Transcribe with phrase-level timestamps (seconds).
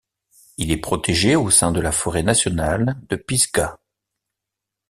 [0.57, 3.77] Il est protégé au sein de la forêt nationale de Pisgah.